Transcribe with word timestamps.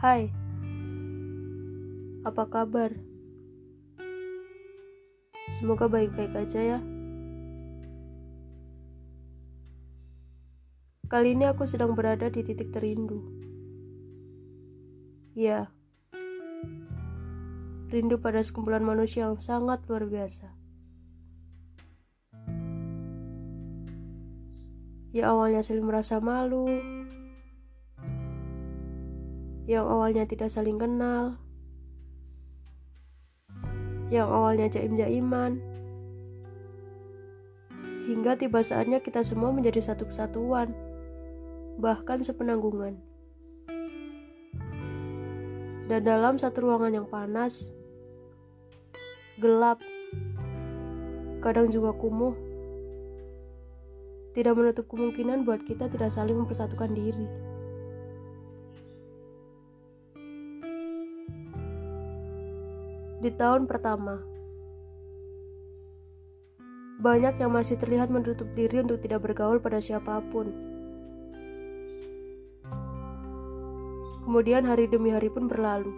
Hai, 0.00 0.32
apa 2.24 2.48
kabar? 2.48 2.88
Semoga 5.52 5.92
baik-baik 5.92 6.32
aja 6.40 6.56
ya. 6.56 6.80
Kali 11.04 11.36
ini 11.36 11.44
aku 11.44 11.68
sedang 11.68 11.92
berada 11.92 12.32
di 12.32 12.40
titik 12.40 12.72
terindu. 12.72 13.20
Ya, 15.36 15.68
rindu 17.92 18.16
pada 18.24 18.40
sekumpulan 18.40 18.80
manusia 18.80 19.28
yang 19.28 19.36
sangat 19.36 19.84
luar 19.84 20.08
biasa. 20.08 20.48
Ya 25.12 25.28
awalnya 25.28 25.60
saling 25.60 25.84
merasa 25.84 26.24
malu, 26.24 26.72
yang 29.70 29.86
awalnya 29.86 30.26
tidak 30.26 30.50
saling 30.50 30.82
kenal, 30.82 31.38
yang 34.10 34.26
awalnya 34.26 34.66
jaim-jaiman, 34.66 35.62
hingga 38.10 38.34
tiba 38.34 38.66
saatnya 38.66 38.98
kita 38.98 39.22
semua 39.22 39.54
menjadi 39.54 39.78
satu 39.78 40.10
kesatuan, 40.10 40.74
bahkan 41.78 42.18
sepenanggungan. 42.18 42.98
Dan 45.86 46.02
dalam 46.02 46.34
satu 46.34 46.66
ruangan 46.66 46.90
yang 46.90 47.06
panas, 47.06 47.70
gelap, 49.38 49.78
kadang 51.46 51.70
juga 51.70 51.94
kumuh, 51.94 52.34
tidak 54.34 54.58
menutup 54.58 54.90
kemungkinan 54.90 55.46
buat 55.46 55.62
kita 55.62 55.86
tidak 55.86 56.10
saling 56.10 56.34
mempersatukan 56.34 56.90
diri. 56.90 57.49
Di 63.20 63.28
tahun 63.28 63.68
pertama. 63.68 64.16
Banyak 67.00 67.36
yang 67.36 67.52
masih 67.52 67.76
terlihat 67.76 68.08
menutup 68.08 68.48
diri 68.56 68.80
untuk 68.80 69.04
tidak 69.04 69.28
bergaul 69.28 69.60
pada 69.60 69.76
siapa 69.76 70.24
pun. 70.32 70.48
Kemudian 74.24 74.64
hari 74.64 74.88
demi 74.88 75.12
hari 75.12 75.28
pun 75.28 75.52
berlalu. 75.52 75.92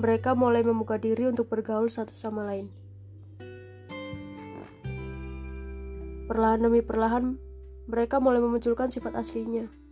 Mereka 0.00 0.32
mulai 0.32 0.64
membuka 0.64 0.96
diri 0.96 1.28
untuk 1.28 1.48
bergaul 1.52 1.88
satu 1.88 2.12
sama 2.12 2.44
lain. 2.48 2.72
Perlahan 6.28 6.60
demi 6.64 6.80
perlahan, 6.80 7.36
mereka 7.88 8.20
mulai 8.20 8.40
memunculkan 8.40 8.88
sifat 8.92 9.12
aslinya. 9.16 9.85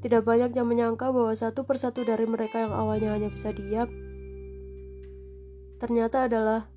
Tidak 0.00 0.24
banyak 0.24 0.56
yang 0.56 0.64
menyangka 0.64 1.12
bahwa 1.12 1.36
satu 1.36 1.68
persatu 1.68 2.08
dari 2.08 2.24
mereka 2.24 2.64
yang 2.64 2.72
awalnya 2.72 3.12
hanya 3.12 3.28
bisa 3.28 3.52
diam, 3.52 3.88
ternyata 5.76 6.24
adalah 6.24 6.72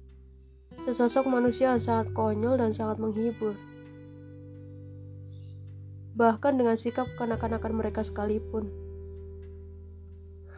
sesosok 0.84 1.32
manusia 1.32 1.72
yang 1.72 1.80
sangat 1.80 2.12
konyol 2.12 2.60
dan 2.60 2.76
sangat 2.76 3.00
menghibur. 3.00 3.56
Bahkan 6.20 6.54
dengan 6.60 6.76
sikap 6.76 7.08
kanak-kanakan 7.16 7.74
mereka 7.74 8.04
sekalipun. 8.04 8.70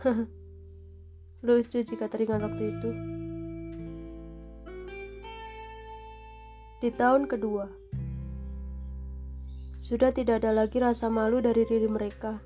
Lucu 1.45 1.79
jika 1.85 2.09
teringat 2.09 2.41
waktu 2.41 2.63
itu. 2.73 2.89
Di 6.83 6.89
tahun 6.91 7.29
kedua, 7.29 7.71
sudah 9.75 10.15
tidak 10.15 10.39
ada 10.39 10.55
lagi 10.55 10.79
rasa 10.79 11.11
malu 11.11 11.43
dari 11.43 11.67
diri 11.67 11.87
mereka. 11.91 12.39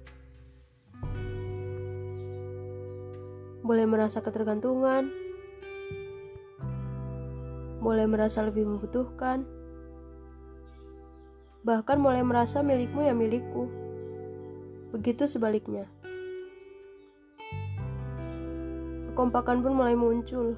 Mulai 3.62 3.86
merasa 3.86 4.26
ketergantungan, 4.26 5.14
mulai 7.86 8.10
merasa 8.10 8.42
lebih 8.42 8.66
membutuhkan, 8.66 9.46
bahkan 11.62 12.02
mulai 12.02 12.26
merasa 12.26 12.66
milikmu 12.66 13.06
ya 13.06 13.14
milikku. 13.14 13.70
Begitu 14.90 15.30
sebaliknya. 15.30 15.86
Kekompakan 19.14 19.62
pun 19.62 19.78
mulai 19.78 19.94
muncul. 19.94 20.58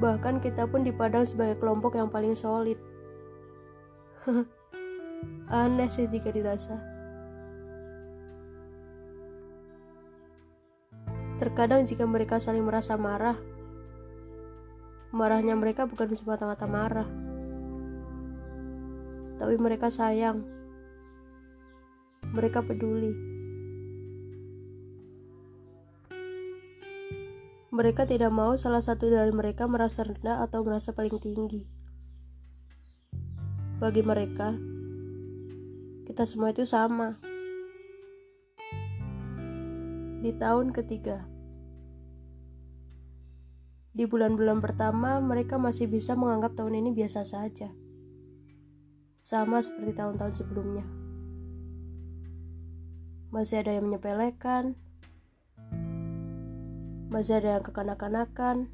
Bahkan 0.00 0.40
kita 0.40 0.64
pun 0.72 0.88
dipandang 0.88 1.28
sebagai 1.28 1.60
kelompok 1.60 2.00
yang 2.00 2.08
paling 2.08 2.32
solid. 2.32 2.93
Aneh 5.52 5.88
sih 5.92 6.08
jika 6.08 6.32
dirasa. 6.32 6.80
Terkadang 11.36 11.84
jika 11.84 12.08
mereka 12.08 12.40
saling 12.40 12.64
merasa 12.64 12.96
marah, 12.96 13.36
marahnya 15.12 15.52
mereka 15.58 15.84
bukan 15.84 16.14
semata-mata 16.16 16.64
marah, 16.64 17.08
tapi 19.36 19.54
mereka 19.60 19.92
sayang. 19.92 20.46
Mereka 22.34 22.64
peduli. 22.64 23.12
Mereka 27.74 28.06
tidak 28.06 28.30
mau 28.30 28.54
salah 28.54 28.80
satu 28.80 29.10
dari 29.10 29.34
mereka 29.34 29.66
merasa 29.66 30.06
rendah 30.06 30.46
atau 30.46 30.62
merasa 30.62 30.94
paling 30.94 31.18
tinggi. 31.18 31.73
Bagi 33.74 34.06
mereka, 34.06 34.54
kita 36.06 36.22
semua 36.22 36.54
itu 36.54 36.62
sama. 36.62 37.18
Di 40.22 40.30
tahun 40.38 40.70
ketiga, 40.70 41.26
di 43.90 44.06
bulan-bulan 44.06 44.62
pertama, 44.62 45.18
mereka 45.18 45.58
masih 45.58 45.90
bisa 45.90 46.14
menganggap 46.14 46.54
tahun 46.54 46.86
ini 46.86 46.94
biasa 46.94 47.26
saja, 47.26 47.74
sama 49.18 49.58
seperti 49.58 49.90
tahun-tahun 49.98 50.34
sebelumnya. 50.38 50.86
Masih 53.34 53.58
ada 53.58 53.74
yang 53.74 53.90
menyepelekan, 53.90 54.78
masih 57.10 57.42
ada 57.42 57.58
yang 57.58 57.64
kekanak-kanakan, 57.66 58.70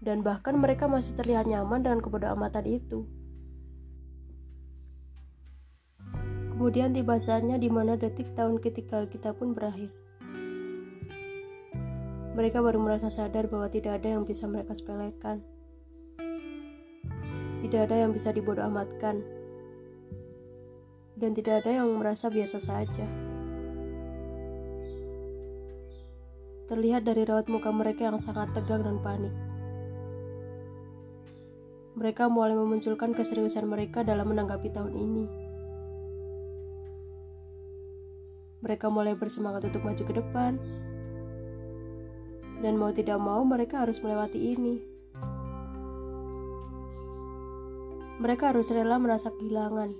dan 0.00 0.24
bahkan 0.24 0.56
mereka 0.56 0.88
masih 0.88 1.12
terlihat 1.12 1.44
nyaman 1.44 1.84
dengan 1.84 2.00
kebodoh 2.00 2.32
amatan 2.32 2.64
itu. 2.64 3.04
Kemudian 6.56 6.92
tiba 6.92 7.16
saatnya 7.16 7.56
di 7.56 7.72
mana 7.72 7.96
detik 7.96 8.36
tahun 8.36 8.60
ketiga 8.60 9.08
kita 9.08 9.32
pun 9.36 9.56
berakhir. 9.56 9.92
Mereka 12.36 12.60
baru 12.64 12.80
merasa 12.80 13.12
sadar 13.12 13.48
bahwa 13.48 13.68
tidak 13.68 14.00
ada 14.00 14.16
yang 14.16 14.24
bisa 14.24 14.48
mereka 14.48 14.72
sepelekan. 14.76 15.44
Tidak 17.60 17.80
ada 17.80 17.96
yang 18.04 18.12
bisa 18.16 18.32
dibodoh 18.32 18.64
amatkan. 18.64 19.20
Dan 21.16 21.36
tidak 21.36 21.64
ada 21.64 21.84
yang 21.84 21.88
merasa 22.00 22.32
biasa 22.32 22.56
saja. 22.56 23.04
Terlihat 26.68 27.04
dari 27.04 27.28
raut 27.28 27.48
muka 27.52 27.68
mereka 27.68 28.08
yang 28.08 28.16
sangat 28.16 28.56
tegang 28.56 28.84
dan 28.84 29.00
panik 29.04 29.49
mereka 32.00 32.32
mulai 32.32 32.56
memunculkan 32.56 33.12
keseriusan 33.12 33.68
mereka 33.68 34.00
dalam 34.00 34.32
menanggapi 34.32 34.72
tahun 34.72 34.96
ini. 34.96 35.24
Mereka 38.64 38.88
mulai 38.88 39.12
bersemangat 39.12 39.68
untuk 39.68 39.84
maju 39.84 40.00
ke 40.00 40.14
depan, 40.16 40.56
dan 42.64 42.80
mau 42.80 42.88
tidak 42.88 43.20
mau 43.20 43.44
mereka 43.44 43.84
harus 43.84 44.00
melewati 44.00 44.40
ini. 44.40 44.80
Mereka 48.16 48.56
harus 48.56 48.72
rela 48.72 48.96
merasa 48.96 49.28
kehilangan. 49.36 49.92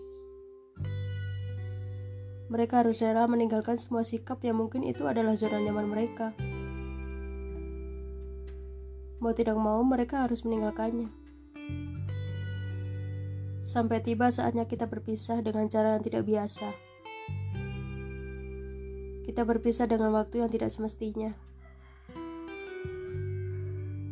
Mereka 2.48 2.80
harus 2.80 3.04
rela 3.04 3.28
meninggalkan 3.28 3.76
semua 3.76 4.08
sikap 4.08 4.40
yang 4.40 4.56
mungkin 4.56 4.88
itu 4.88 5.04
adalah 5.04 5.36
zona 5.36 5.60
nyaman 5.60 5.84
mereka. 5.84 6.32
Mau 9.20 9.36
tidak 9.36 9.60
mau, 9.60 9.84
mereka 9.84 10.24
harus 10.24 10.48
meninggalkannya. 10.48 11.19
Sampai 13.60 14.00
tiba 14.00 14.32
saatnya 14.32 14.64
kita 14.64 14.88
berpisah 14.88 15.44
dengan 15.44 15.68
cara 15.68 16.00
yang 16.00 16.04
tidak 16.04 16.24
biasa. 16.24 16.72
Kita 19.28 19.44
berpisah 19.44 19.84
dengan 19.84 20.16
waktu 20.16 20.40
yang 20.40 20.48
tidak 20.48 20.72
semestinya. 20.72 21.36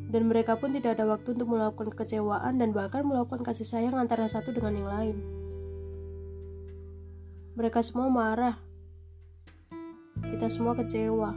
Dan 0.08 0.28
mereka 0.28 0.56
pun 0.60 0.76
tidak 0.76 1.00
ada 1.00 1.08
waktu 1.08 1.32
untuk 1.36 1.48
melakukan 1.52 1.92
kekecewaan 1.96 2.60
dan 2.60 2.76
bahkan 2.76 3.04
melakukan 3.04 3.44
kasih 3.44 3.64
sayang 3.64 3.96
antara 3.96 4.28
satu 4.28 4.52
dengan 4.52 4.76
yang 4.76 4.88
lain. 4.88 5.16
Mereka 7.56 7.80
semua 7.80 8.12
marah. 8.12 8.56
Kita 10.28 10.48
semua 10.52 10.76
kecewa. 10.76 11.32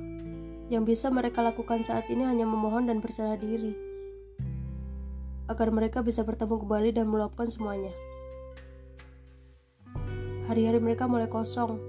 Yang 0.68 0.84
bisa 0.96 1.08
mereka 1.12 1.44
lakukan 1.44 1.84
saat 1.84 2.08
ini 2.12 2.28
hanya 2.28 2.44
memohon 2.48 2.88
dan 2.88 3.04
berserah 3.04 3.36
diri 3.40 3.91
agar 5.52 5.68
mereka 5.76 6.00
bisa 6.00 6.24
bertemu 6.24 6.64
kembali 6.64 6.90
dan 6.96 7.12
meluapkan 7.12 7.52
semuanya. 7.52 7.92
hari-hari 10.52 10.84
mereka 10.84 11.08
mulai 11.08 11.32
kosong. 11.32 11.80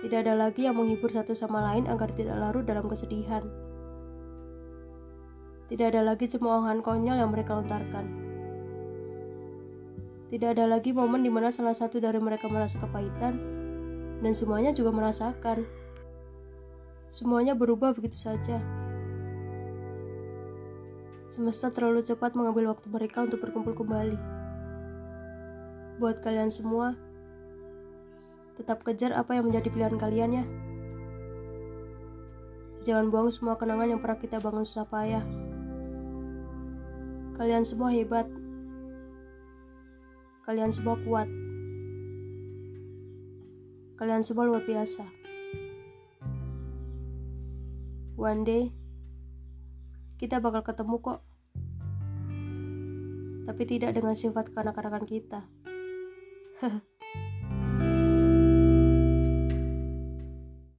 Tidak 0.00 0.24
ada 0.24 0.32
lagi 0.32 0.64
yang 0.64 0.80
menghibur 0.80 1.12
satu 1.12 1.36
sama 1.36 1.60
lain 1.60 1.84
agar 1.84 2.08
tidak 2.16 2.40
larut 2.40 2.64
dalam 2.64 2.88
kesedihan. 2.88 3.44
Tidak 5.68 5.84
ada 5.92 6.00
lagi 6.00 6.24
cemoohan 6.32 6.80
konyol 6.80 7.20
yang 7.20 7.28
mereka 7.28 7.60
lontarkan. 7.60 8.08
Tidak 10.32 10.48
ada 10.56 10.64
lagi 10.64 10.96
momen 10.96 11.20
di 11.20 11.28
mana 11.28 11.52
salah 11.52 11.76
satu 11.76 12.00
dari 12.00 12.16
mereka 12.24 12.48
merasa 12.48 12.80
kepahitan 12.80 13.36
dan 14.24 14.32
semuanya 14.32 14.72
juga 14.72 14.96
merasakan. 14.96 15.60
Semuanya 17.12 17.52
berubah 17.52 17.92
begitu 17.92 18.16
saja. 18.16 18.64
Semesta 21.26 21.74
terlalu 21.74 22.06
cepat 22.06 22.38
mengambil 22.38 22.70
waktu 22.70 22.86
mereka 22.86 23.26
untuk 23.26 23.42
berkumpul 23.42 23.74
kembali. 23.74 24.14
Buat 25.98 26.22
kalian 26.22 26.54
semua, 26.54 26.94
tetap 28.54 28.86
kejar 28.86 29.10
apa 29.10 29.34
yang 29.34 29.50
menjadi 29.50 29.68
pilihan 29.68 29.98
kalian 29.98 30.30
ya. 30.38 30.44
Jangan 32.86 33.10
buang 33.10 33.34
semua 33.34 33.58
kenangan 33.58 33.90
yang 33.90 34.00
pernah 34.00 34.22
kita 34.22 34.38
bangun 34.38 34.62
susah 34.62 34.86
payah. 34.86 35.26
Kalian 37.34 37.66
semua 37.66 37.90
hebat. 37.90 38.30
Kalian 40.46 40.70
semua 40.70 40.94
kuat. 41.02 41.26
Kalian 43.98 44.22
semua 44.22 44.46
luar 44.46 44.62
biasa. 44.62 45.02
One 48.14 48.46
day, 48.46 48.70
kita 50.16 50.40
bakal 50.40 50.64
ketemu 50.64 50.96
kok. 51.00 51.20
Tapi 53.46 53.62
tidak 53.68 53.94
dengan 53.94 54.16
sifat 54.16 54.50
kekanak-kanakan 54.50 55.04
kita. 55.06 55.40